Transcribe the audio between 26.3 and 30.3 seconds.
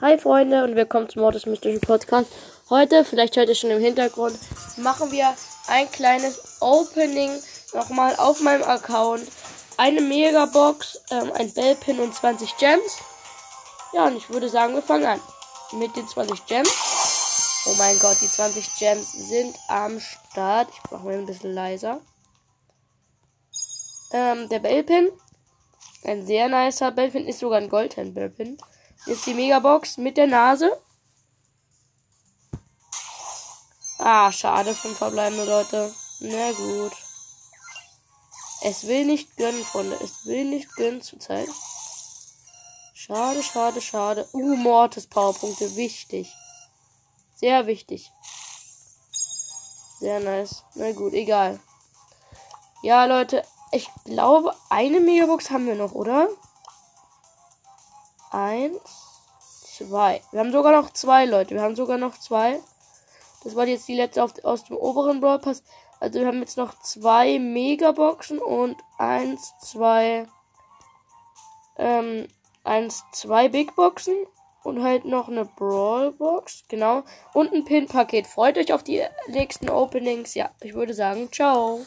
nicer Bellpin. Ist sogar ein Goldhand Bellpin. Jetzt die Megabox mit der